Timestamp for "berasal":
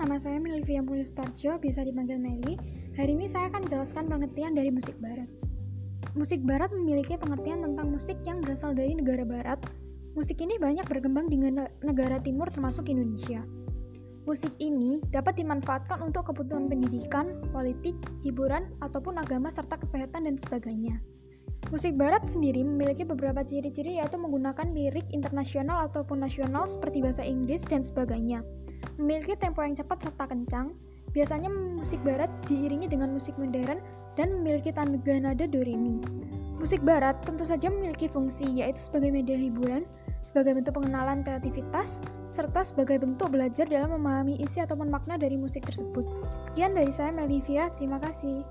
8.40-8.72